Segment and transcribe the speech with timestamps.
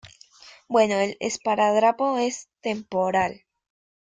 [0.67, 3.43] bueno, el esparadrapo es temporal;